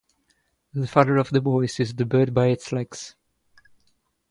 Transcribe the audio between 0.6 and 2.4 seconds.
The father of the boy seized the bird